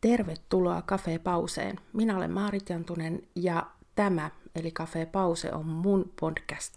Tervetuloa 0.00 0.82
Cafe 0.82 1.18
Pauseen. 1.18 1.80
Minä 1.92 2.16
olen 2.16 2.30
Maarit 2.30 2.68
Jantunen 2.68 3.22
ja 3.34 3.66
tämä, 3.94 4.30
eli 4.54 4.70
Cafe 4.70 5.06
Pause, 5.06 5.52
on 5.52 5.66
mun 5.66 6.12
podcast, 6.20 6.74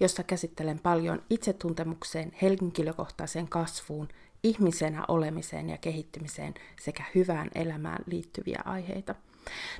jossa 0.00 0.22
käsittelen 0.22 0.78
paljon 0.78 1.22
itsetuntemukseen, 1.30 2.32
henkilökohtaiseen 2.42 3.48
kasvuun, 3.48 4.08
ihmisenä 4.42 5.04
olemiseen 5.08 5.68
ja 5.68 5.78
kehittymiseen 5.78 6.54
sekä 6.80 7.04
hyvään 7.14 7.50
elämään 7.54 8.04
liittyviä 8.06 8.62
aiheita– 8.64 9.14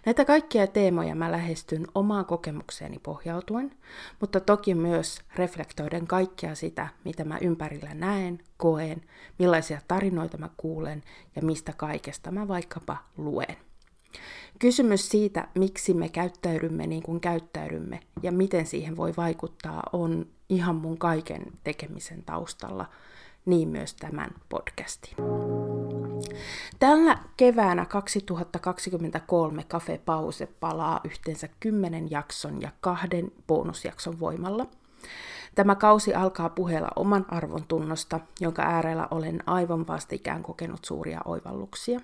Näitä 0.07 0.25
kaikkia 0.25 0.67
teemoja 0.67 1.15
mä 1.15 1.33
lähestyn 1.33 1.87
omaan 1.95 2.27
kokemukseeni 2.27 2.99
pohjautuen, 2.99 3.77
mutta 4.21 4.41
toki 4.41 4.75
myös 4.75 5.21
reflektoiden 5.37 6.07
kaikkea 6.07 6.55
sitä, 6.55 6.89
mitä 7.05 7.25
mä 7.25 7.39
ympärillä 7.41 7.95
näen, 7.95 8.39
koen, 8.57 9.01
millaisia 9.39 9.81
tarinoita 9.89 10.39
mä 10.39 10.49
kuulen 10.57 11.03
ja 11.37 11.43
mistä 11.43 11.73
kaikesta 11.77 12.31
mä 12.31 12.49
vaikkapa 12.49 12.97
luen. 13.17 13.57
Kysymys 14.59 15.09
siitä, 15.09 15.49
miksi 15.55 15.95
me 15.95 16.09
käyttäydymme 16.09 16.87
niin 16.87 17.03
kuin 17.03 17.21
käyttäydymme 17.21 18.01
ja 18.23 18.33
miten 18.33 18.67
siihen 18.67 18.97
voi 18.97 19.13
vaikuttaa, 19.17 19.83
on 19.93 20.27
ihan 20.49 20.77
mun 20.77 20.99
kaiken 20.99 21.43
tekemisen 21.65 22.23
taustalla, 22.23 22.87
niin 23.47 23.69
myös 23.69 23.95
tämän 23.95 24.31
podcastin. 24.49 25.44
Tällä 26.79 27.19
keväänä 27.37 27.85
2023 27.85 29.63
Cafe 29.65 30.01
Pause 30.05 30.47
palaa 30.47 31.01
yhteensä 31.05 31.49
10 31.61 32.11
jakson 32.11 32.63
ja 32.63 32.71
kahden 32.81 33.33
bonusjakson 33.47 34.21
voimalla. 34.21 34.67
Tämä 35.55 35.75
kausi 35.75 36.15
alkaa 36.15 36.49
puheella 36.49 36.89
oman 36.97 37.27
arvon 37.29 37.65
tunnosta, 37.69 38.21
jonka 38.41 38.63
äärellä 38.63 39.09
olen 39.11 39.43
aivan 39.47 39.87
vastikään 39.87 40.43
kokenut 40.43 40.85
suuria 40.85 41.21
oivalluksia. 41.25 42.01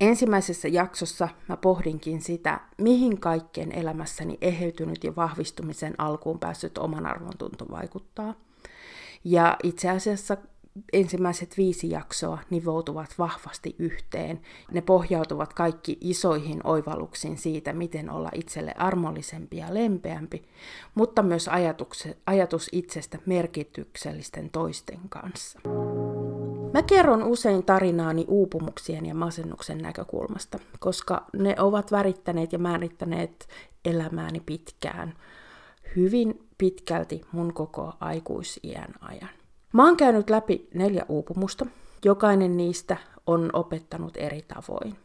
Ensimmäisessä 0.00 0.68
jaksossa 0.68 1.28
mä 1.48 1.56
pohdinkin 1.56 2.22
sitä, 2.22 2.60
mihin 2.78 3.20
kaikkeen 3.20 3.72
elämässäni 3.72 4.38
eheytynyt 4.40 5.04
ja 5.04 5.16
vahvistumisen 5.16 5.94
alkuun 5.98 6.38
päässyt 6.38 6.78
oman 6.78 7.06
arvon 7.06 7.38
tunto 7.38 7.66
vaikuttaa. 7.70 8.34
Ja 9.24 9.56
itse 9.62 9.90
asiassa 9.90 10.36
ensimmäiset 10.92 11.56
viisi 11.56 11.90
jaksoa 11.90 12.38
nivoutuvat 12.50 13.14
vahvasti 13.18 13.76
yhteen. 13.78 14.40
Ne 14.72 14.80
pohjautuvat 14.80 15.52
kaikki 15.52 15.98
isoihin 16.00 16.60
oivalluksiin 16.64 17.38
siitä, 17.38 17.72
miten 17.72 18.10
olla 18.10 18.30
itselle 18.34 18.74
armollisempi 18.76 19.56
ja 19.56 19.74
lempeämpi, 19.74 20.42
mutta 20.94 21.22
myös 21.22 21.50
ajatus 22.26 22.68
itsestä 22.72 23.18
merkityksellisten 23.26 24.50
toisten 24.50 25.00
kanssa. 25.08 25.60
Mä 26.74 26.82
kerron 26.82 27.22
usein 27.22 27.64
tarinaani 27.64 28.24
uupumuksien 28.28 29.06
ja 29.06 29.14
masennuksen 29.14 29.78
näkökulmasta, 29.78 30.58
koska 30.78 31.24
ne 31.36 31.54
ovat 31.58 31.92
värittäneet 31.92 32.52
ja 32.52 32.58
määrittäneet 32.58 33.48
elämääni 33.84 34.40
pitkään, 34.40 35.14
hyvin 35.96 36.48
pitkälti 36.58 37.20
mun 37.32 37.52
koko 37.52 37.92
aikuisiän 38.00 38.94
ajan. 39.00 39.43
Mä 39.74 39.84
oon 39.84 39.96
käynyt 39.96 40.30
läpi 40.30 40.68
neljä 40.74 41.06
uupumusta. 41.08 41.66
Jokainen 42.04 42.56
niistä 42.56 42.96
on 43.26 43.50
opettanut 43.52 44.16
eri 44.16 44.42
tavoin. 44.42 44.96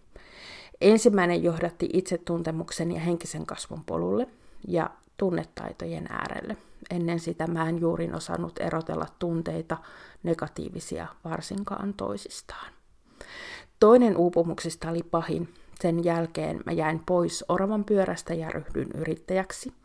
Ensimmäinen 0.82 1.44
johdatti 1.44 1.90
itsetuntemuksen 1.94 2.92
ja 2.92 3.00
henkisen 3.00 3.46
kasvun 3.46 3.84
polulle 3.86 4.28
ja 4.68 4.90
tunnetaitojen 5.18 6.08
äärelle. 6.12 6.58
Ennen 6.90 7.20
sitä 7.20 7.48
mä 7.48 7.70
en 7.70 7.80
juurin 7.82 8.16
osannut 8.16 8.60
erotella 8.60 9.06
tunteita, 9.20 9.78
negatiivisia 10.24 11.08
varsinkaan 11.26 11.94
toisistaan. 11.94 12.72
Toinen 13.80 14.18
uupumuksista 14.18 14.90
oli 14.90 15.04
pahin. 15.04 15.54
Sen 15.82 16.04
jälkeen 16.04 16.60
mä 16.66 16.72
jäin 16.72 17.02
pois 17.06 17.46
oravan 17.48 17.84
pyörästä 17.84 18.34
ja 18.34 18.50
ryhdyin 18.50 18.92
yrittäjäksi– 18.96 19.74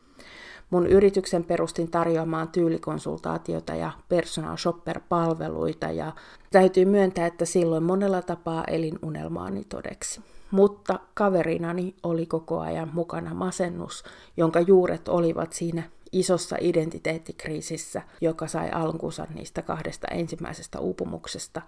Mun 0.70 0.86
yrityksen 0.86 1.44
perustin 1.44 1.90
tarjoamaan 1.90 2.48
tyylikonsultaatiota 2.48 3.74
ja 3.74 3.90
personal 4.08 4.56
shopper-palveluita 4.56 5.90
ja 5.90 6.12
täytyy 6.50 6.84
myöntää, 6.84 7.26
että 7.26 7.44
silloin 7.44 7.82
monella 7.82 8.22
tapaa 8.22 8.64
elin 8.64 8.98
unelmaani 9.02 9.64
todeksi. 9.64 10.20
Mutta 10.50 11.00
kaverinani 11.14 11.94
oli 12.02 12.26
koko 12.26 12.60
ajan 12.60 12.90
mukana 12.92 13.34
masennus, 13.34 14.04
jonka 14.36 14.60
juuret 14.60 15.08
olivat 15.08 15.52
siinä 15.52 15.82
isossa 16.12 16.56
identiteettikriisissä, 16.60 18.02
joka 18.20 18.46
sai 18.46 18.70
alkunsa 18.70 19.26
niistä 19.34 19.62
kahdesta 19.62 20.06
ensimmäisestä 20.10 20.80
uupumuksesta, 20.80 21.62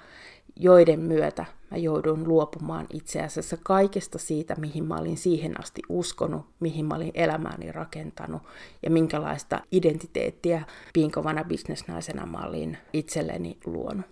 joiden 0.56 1.00
myötä 1.00 1.44
mä 1.70 1.76
joudun 1.76 2.28
luopumaan 2.28 2.86
itse 2.92 3.22
asiassa 3.22 3.56
kaikesta 3.62 4.18
siitä, 4.18 4.54
mihin 4.54 4.84
mä 4.84 4.94
olin 4.94 5.16
siihen 5.16 5.60
asti 5.60 5.82
uskonut, 5.88 6.46
mihin 6.60 6.86
mä 6.86 6.94
olin 6.94 7.12
elämääni 7.14 7.72
rakentanut 7.72 8.42
ja 8.82 8.90
minkälaista 8.90 9.60
identiteettiä 9.72 10.62
piinkovana 10.92 11.44
bisnesnaisena 11.44 12.26
mä 12.26 12.46
olin 12.46 12.78
itselleni 12.92 13.58
luonut. 13.64 14.06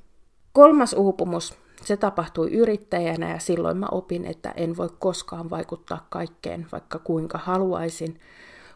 Kolmas 0.53 0.93
uupumus, 0.93 1.55
se 1.83 1.97
tapahtui 1.97 2.51
yrittäjänä 2.51 3.31
ja 3.31 3.39
silloin 3.39 3.77
mä 3.77 3.87
opin, 3.91 4.25
että 4.25 4.51
en 4.51 4.77
voi 4.77 4.89
koskaan 4.99 5.51
vaikuttaa 5.51 6.07
kaikkeen, 6.11 6.67
vaikka 6.73 6.99
kuinka 6.99 7.39
haluaisin, 7.39 8.21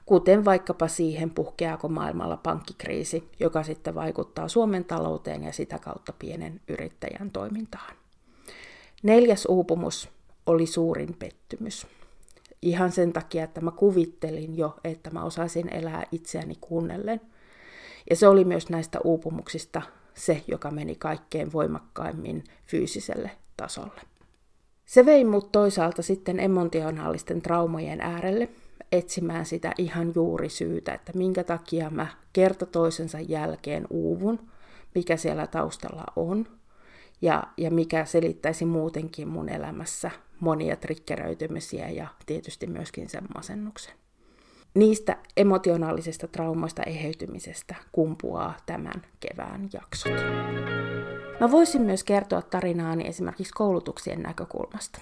kuten 0.09 0.45
vaikkapa 0.45 0.89
siihen 0.89 1.31
puhkeaako 1.31 1.89
maailmalla 1.89 2.37
pankkikriisi, 2.37 3.29
joka 3.41 3.63
sitten 3.63 3.95
vaikuttaa 3.95 4.49
Suomen 4.49 4.85
talouteen 4.85 5.45
ja 5.45 5.53
sitä 5.53 5.79
kautta 5.79 6.13
pienen 6.19 6.61
yrittäjän 6.69 7.31
toimintaan. 7.31 7.97
Neljäs 9.03 9.47
uupumus 9.47 10.09
oli 10.47 10.67
suurin 10.67 11.17
pettymys. 11.19 11.87
Ihan 12.63 12.93
sen 12.93 13.13
takia, 13.13 13.45
että 13.45 13.61
mä 13.61 13.71
kuvittelin 13.71 14.57
jo, 14.57 14.77
että 14.85 15.11
mä 15.11 15.25
osaisin 15.25 15.75
elää 15.75 16.05
itseäni 16.13 16.55
kuunnellen. 16.61 17.21
Ja 18.11 18.17
se 18.17 18.29
oli 18.29 18.45
myös 18.45 18.69
näistä 18.69 18.99
uupumuksista 19.05 19.83
se, 20.15 20.45
joka 20.47 20.71
meni 20.71 20.95
kaikkein 20.95 21.53
voimakkaimmin 21.53 22.45
fyysiselle 22.67 23.31
tasolle. 23.57 24.01
Se 24.87 25.07
vei 25.07 25.25
mut 25.25 25.53
toisaalta 25.53 26.03
sitten 26.03 26.41
emotionaalisten 26.41 27.43
traumojen 27.43 28.01
äärelle, 28.01 28.49
etsimään 28.93 29.47
sitä 29.47 29.73
ihan 29.79 30.13
juurisyytä, 30.15 30.95
että 30.95 31.13
minkä 31.15 31.45
takia 31.45 31.91
mä 31.91 32.07
kerta 32.33 32.67
toisensa 32.67 33.21
jälkeen 33.21 33.87
uuvun, 33.91 34.49
mikä 34.95 35.17
siellä 35.17 35.47
taustalla 35.47 36.05
on, 36.17 36.47
ja, 37.23 37.43
ja 37.57 37.71
mikä 37.71 38.05
selittäisi 38.05 38.65
muutenkin 38.65 39.29
mun 39.29 39.49
elämässä 39.49 40.11
monia 40.41 40.77
triggeröitymisiä 40.77 41.89
ja 41.89 42.07
tietysti 42.27 42.67
myöskin 42.67 43.09
sen 43.09 43.25
masennuksen. 43.35 43.95
Niistä 44.75 45.17
emotionaalisesta 45.37 46.29
traumoista 46.29 46.83
eheytymisestä 46.83 47.75
kumpuaa 47.93 48.57
tämän 48.67 49.03
kevään 49.21 49.69
jaksot. 49.73 50.13
Mä 51.41 51.51
voisin 51.51 51.83
myös 51.83 52.05
kertoa 52.05 52.43
tarinaani 52.43 53.07
esimerkiksi 53.07 53.53
koulutuksien 53.53 54.23
näkökulmasta. 54.23 55.01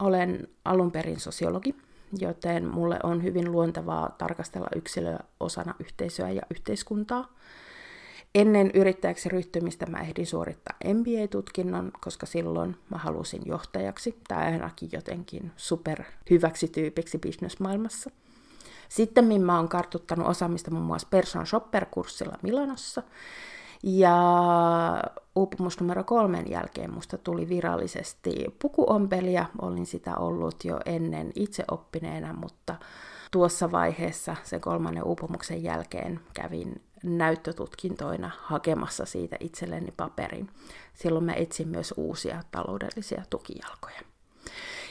Olen 0.00 0.48
alun 0.64 0.92
perin 0.92 1.20
sosiologi 1.20 1.74
joten 2.18 2.68
mulle 2.68 2.98
on 3.02 3.22
hyvin 3.22 3.52
luontevaa 3.52 4.14
tarkastella 4.18 4.68
yksilöä 4.76 5.18
osana 5.40 5.74
yhteisöä 5.80 6.30
ja 6.30 6.42
yhteiskuntaa. 6.50 7.34
Ennen 8.34 8.70
yrittäjäksi 8.74 9.28
ryhtymistä 9.28 9.86
mä 9.86 10.00
ehdin 10.00 10.26
suorittaa 10.26 10.76
MBA-tutkinnon, 10.84 11.92
koska 12.00 12.26
silloin 12.26 12.76
mä 12.90 12.98
halusin 12.98 13.42
johtajaksi 13.44 14.18
tai 14.28 14.44
ainakin 14.44 14.88
jotenkin 14.92 15.52
super 15.56 16.02
hyväksi 16.30 16.68
tyypiksi 16.68 17.18
bisnesmaailmassa. 17.18 18.10
Sitten 18.88 19.42
mä 19.42 19.56
oon 19.56 19.68
kartuttanut 19.68 20.26
osaamista 20.26 20.70
muun 20.70 20.84
muassa 20.84 21.08
Person 21.10 21.46
Shopper-kurssilla 21.46 22.38
Milanossa, 22.42 23.02
ja 23.82 24.14
uupumus 25.36 25.80
numero 25.80 26.04
kolmen 26.04 26.50
jälkeen 26.50 26.94
musta 26.94 27.18
tuli 27.18 27.48
virallisesti 27.48 28.44
pukuompelia. 28.58 29.46
Olin 29.62 29.86
sitä 29.86 30.16
ollut 30.16 30.64
jo 30.64 30.80
ennen 30.84 31.32
itse 31.34 31.64
oppineena, 31.70 32.32
mutta 32.32 32.76
tuossa 33.30 33.72
vaiheessa 33.72 34.36
sen 34.44 34.60
kolmannen 34.60 35.04
uupumuksen 35.04 35.62
jälkeen 35.62 36.20
kävin 36.34 36.82
näyttötutkintoina 37.02 38.30
hakemassa 38.42 39.04
siitä 39.04 39.36
itselleni 39.40 39.92
paperin. 39.96 40.48
Silloin 40.94 41.24
mä 41.24 41.32
etsin 41.32 41.68
myös 41.68 41.94
uusia 41.96 42.42
taloudellisia 42.50 43.22
tukijalkoja. 43.30 44.09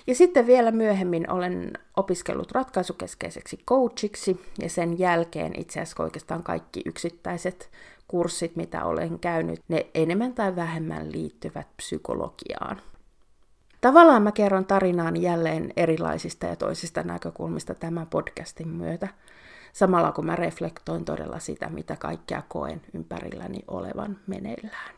Ja 0.09 0.15
sitten 0.15 0.47
vielä 0.47 0.71
myöhemmin 0.71 1.31
olen 1.31 1.73
opiskellut 1.97 2.51
ratkaisukeskeiseksi 2.51 3.57
coachiksi 3.67 4.41
ja 4.61 4.69
sen 4.69 4.99
jälkeen 4.99 5.59
itse 5.59 5.81
asiassa 5.81 6.03
oikeastaan 6.03 6.43
kaikki 6.43 6.81
yksittäiset 6.85 7.71
kurssit, 8.07 8.55
mitä 8.55 8.85
olen 8.85 9.19
käynyt, 9.19 9.61
ne 9.67 9.85
enemmän 9.93 10.33
tai 10.33 10.55
vähemmän 10.55 11.11
liittyvät 11.11 11.67
psykologiaan. 11.77 12.81
Tavallaan 13.81 14.23
mä 14.23 14.31
kerron 14.31 14.65
tarinaan 14.65 15.21
jälleen 15.21 15.73
erilaisista 15.77 16.45
ja 16.45 16.55
toisista 16.55 17.03
näkökulmista 17.03 17.75
tämän 17.75 18.07
podcastin 18.07 18.67
myötä, 18.67 19.07
samalla 19.73 20.11
kun 20.11 20.25
mä 20.25 20.35
reflektoin 20.35 21.05
todella 21.05 21.39
sitä, 21.39 21.69
mitä 21.69 21.95
kaikkea 21.95 22.43
koen 22.47 22.81
ympärilläni 22.93 23.59
olevan 23.67 24.19
meneillään. 24.27 24.95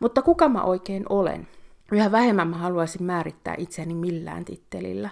Mutta 0.00 0.22
kuka 0.22 0.48
mä 0.48 0.62
oikein 0.62 1.04
olen? 1.08 1.48
Yhä 1.92 2.12
vähemmän 2.12 2.48
mä 2.48 2.56
haluaisin 2.56 3.02
määrittää 3.02 3.54
itseäni 3.58 3.94
millään 3.94 4.44
tittelillä. 4.44 5.10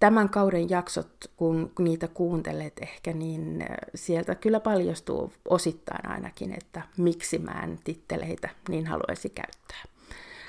Tämän 0.00 0.28
kauden 0.28 0.70
jaksot, 0.70 1.10
kun 1.36 1.72
niitä 1.78 2.08
kuuntelet 2.08 2.78
ehkä, 2.82 3.12
niin 3.12 3.66
sieltä 3.94 4.34
kyllä 4.34 4.60
paljastuu 4.60 5.32
osittain 5.48 6.10
ainakin, 6.10 6.52
että 6.52 6.82
miksi 6.96 7.38
mä 7.38 7.60
en 7.64 7.78
titteleitä 7.84 8.48
niin 8.68 8.86
haluaisi 8.86 9.28
käyttää. 9.28 9.82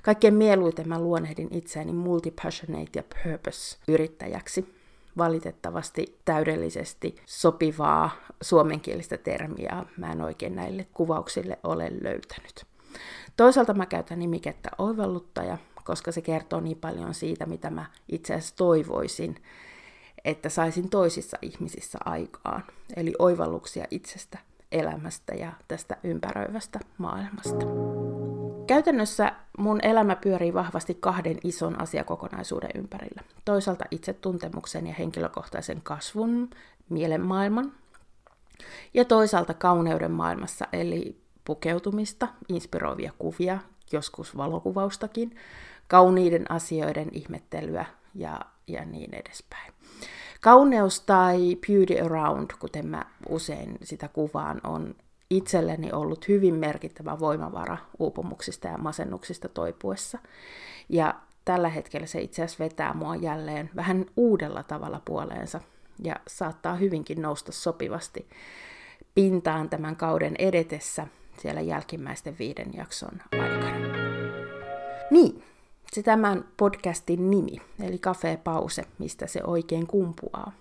Kaikkein 0.04 0.34
mieluiten 0.34 0.90
mä 0.90 1.00
luonnehdin 1.00 1.48
itseäni 1.52 1.94
multipassionate 1.94 2.92
ja 2.96 3.04
purpose-yrittäjäksi. 3.04 4.76
Valitettavasti 5.18 6.20
täydellisesti 6.26 7.16
sopivaa 7.26 8.10
suomenkielistä 8.42 9.18
termiä 9.18 9.86
mä 9.98 10.12
en 10.12 10.22
oikein 10.22 10.56
näille 10.56 10.88
kuvauksille 10.94 11.60
ole 11.64 11.92
löytänyt. 12.02 12.67
Toisaalta 13.38 13.74
mä 13.74 13.86
käytän 13.86 14.20
nimikettä 14.20 14.70
oivalluttaja, 14.78 15.58
koska 15.84 16.12
se 16.12 16.22
kertoo 16.22 16.60
niin 16.60 16.78
paljon 16.78 17.14
siitä, 17.14 17.46
mitä 17.46 17.70
mä 17.70 17.86
itse 18.10 18.34
asiassa 18.34 18.56
toivoisin, 18.56 19.36
että 20.26 20.50
saisin 20.50 20.90
toisissa 20.90 21.38
ihmisissä 21.42 21.98
aikaan. 22.06 22.64
Eli 22.96 23.14
oivalluksia 23.20 23.86
itsestä, 23.92 24.38
elämästä 24.72 25.36
ja 25.36 25.52
tästä 25.68 25.98
ympäröivästä 26.04 26.80
maailmasta. 26.98 27.66
Käytännössä 28.68 29.32
mun 29.58 29.80
elämä 29.84 30.16
pyörii 30.16 30.54
vahvasti 30.54 30.94
kahden 30.94 31.38
ison 31.44 31.82
asiakokonaisuuden 31.82 32.70
ympärillä. 32.76 33.22
Toisaalta 33.46 33.86
itsetuntemuksen 33.92 34.88
ja 34.88 34.94
henkilökohtaisen 34.94 35.82
kasvun, 35.84 36.50
mielenmaailman, 36.90 37.72
ja 38.94 39.06
toisaalta 39.06 39.54
kauneuden 39.54 40.12
maailmassa, 40.12 40.66
eli 40.74 41.18
pukeutumista, 41.48 42.28
inspiroivia 42.50 43.12
kuvia, 43.18 43.60
joskus 43.92 44.38
valokuvaustakin, 44.38 45.36
kauniiden 45.88 46.52
asioiden 46.52 47.10
ihmettelyä 47.12 47.86
ja, 48.16 48.40
ja 48.68 48.86
niin 48.86 49.14
edespäin. 49.14 49.74
Kauneus 50.42 51.00
tai 51.00 51.58
beauty 51.68 52.00
around, 52.00 52.52
kuten 52.60 52.88
mä 52.88 53.06
usein 53.30 53.78
sitä 53.84 54.08
kuvaan, 54.08 54.62
on 54.64 54.96
itselleni 55.30 55.92
ollut 55.92 56.28
hyvin 56.28 56.56
merkittävä 56.56 57.20
voimavara 57.20 57.78
uupumuksista 58.00 58.68
ja 58.68 58.78
masennuksista 58.78 59.50
toipuessa. 59.50 60.18
Ja 60.90 61.16
tällä 61.46 61.70
hetkellä 61.70 62.08
se 62.08 62.22
itse 62.22 62.44
asiassa 62.44 62.64
vetää 62.64 62.94
mua 62.94 63.16
jälleen 63.16 63.70
vähän 63.76 64.06
uudella 64.18 64.64
tavalla 64.64 65.02
puoleensa 65.06 65.62
ja 66.04 66.16
saattaa 66.28 66.76
hyvinkin 66.76 67.22
nousta 67.22 67.52
sopivasti 67.52 68.30
pintaan 69.16 69.70
tämän 69.70 69.96
kauden 69.96 70.36
edetessä 70.40 71.08
siellä 71.40 71.62
jälkimmäisten 71.62 72.36
viiden 72.40 72.74
jakson 72.74 73.22
aikana. 73.32 73.98
Niin, 75.12 75.44
se 75.94 76.04
tämän 76.04 76.46
podcastin 76.58 77.32
nimi, 77.32 77.62
eli 77.84 77.98
Cafe 77.98 78.40
Pause, 78.44 78.84
mistä 79.00 79.28
se 79.28 79.42
oikein 79.44 79.88
kumpuaa. 79.88 80.52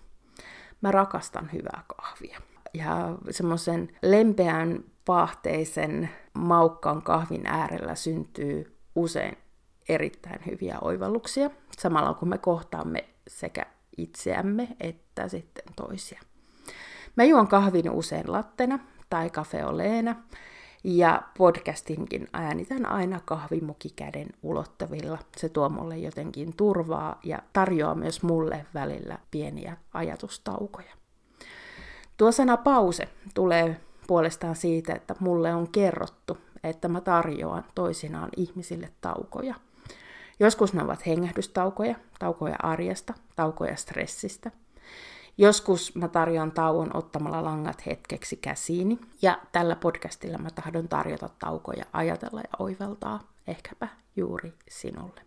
Mä 0.80 0.90
rakastan 0.90 1.50
hyvää 1.52 1.82
kahvia. 1.96 2.40
Ja 2.74 3.18
semmoisen 3.30 3.96
lempeän, 4.02 4.84
paahteisen, 5.04 6.10
maukkaan 6.34 7.02
kahvin 7.02 7.46
äärellä 7.46 7.94
syntyy 7.94 8.76
usein 8.94 9.38
erittäin 9.88 10.40
hyviä 10.46 10.78
oivalluksia, 10.80 11.50
samalla 11.78 12.14
kun 12.14 12.28
me 12.28 12.38
kohtaamme 12.38 13.04
sekä 13.28 13.66
itseämme 13.96 14.68
että 14.80 15.28
sitten 15.28 15.64
toisia. 15.76 16.20
Mä 17.16 17.24
juon 17.24 17.48
kahvin 17.48 17.90
usein 17.90 18.32
lattena 18.32 18.78
tai 19.10 19.30
kafeoleena, 19.30 20.16
ja 20.88 21.22
podcastinkin 21.38 22.28
äänitän 22.32 22.86
aina 22.86 23.20
kahvimukikäden 23.24 24.26
ulottavilla. 24.42 25.18
Se 25.36 25.48
tuo 25.48 25.68
mulle 25.68 25.98
jotenkin 25.98 26.56
turvaa 26.56 27.20
ja 27.24 27.38
tarjoaa 27.52 27.94
myös 27.94 28.22
mulle 28.22 28.66
välillä 28.74 29.18
pieniä 29.30 29.76
ajatustaukoja. 29.94 30.92
Tuo 32.16 32.32
sana 32.32 32.56
pause 32.56 33.08
tulee 33.34 33.80
puolestaan 34.06 34.56
siitä, 34.56 34.94
että 34.94 35.14
mulle 35.20 35.54
on 35.54 35.68
kerrottu, 35.68 36.38
että 36.64 36.88
mä 36.88 37.00
tarjoan 37.00 37.64
toisinaan 37.74 38.30
ihmisille 38.36 38.90
taukoja. 39.00 39.54
Joskus 40.40 40.72
ne 40.72 40.82
ovat 40.82 41.06
hengähdystaukoja, 41.06 41.94
taukoja 42.18 42.56
arjesta, 42.62 43.14
taukoja 43.36 43.76
stressistä– 43.76 44.50
Joskus 45.38 45.94
mä 45.94 46.08
tarjoan 46.08 46.52
tauon 46.52 46.96
ottamalla 46.96 47.44
langat 47.44 47.86
hetkeksi 47.86 48.36
käsiini, 48.36 48.98
ja 49.22 49.38
tällä 49.52 49.76
podcastilla 49.76 50.38
mä 50.38 50.50
tahdon 50.50 50.88
tarjota 50.88 51.30
taukoja 51.38 51.84
ajatella 51.92 52.40
ja 52.40 52.56
oivaltaa, 52.58 53.20
ehkäpä 53.46 53.88
juuri 54.16 54.52
sinulle. 54.68 55.20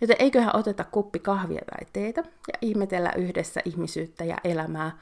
Joten 0.00 0.16
eiköhän 0.18 0.56
oteta 0.56 0.84
kuppi 0.84 1.18
kahvia 1.18 1.62
tai 1.70 1.86
teetä 1.92 2.20
ja 2.20 2.54
ihmetellä 2.60 3.12
yhdessä 3.16 3.60
ihmisyyttä 3.64 4.24
ja 4.24 4.36
elämää. 4.44 4.98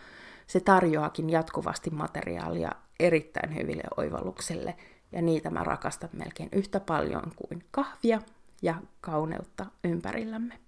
Se 0.46 0.60
tarjoakin 0.60 1.30
jatkuvasti 1.30 1.90
materiaalia 1.90 2.72
erittäin 3.00 3.54
hyville 3.54 3.82
oivalluksille, 3.96 4.76
ja 5.12 5.22
niitä 5.22 5.50
mä 5.50 5.64
rakastan 5.64 6.10
melkein 6.12 6.48
yhtä 6.52 6.80
paljon 6.80 7.32
kuin 7.36 7.64
kahvia 7.70 8.20
ja 8.62 8.74
kauneutta 9.00 9.66
ympärillämme. 9.84 10.58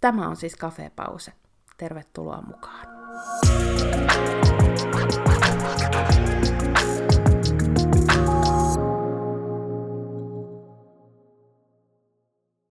Tämä 0.00 0.28
on 0.28 0.36
siis 0.36 0.56
Pause. 0.96 1.32
Tervetuloa 1.80 2.42
mukaan. 2.42 2.86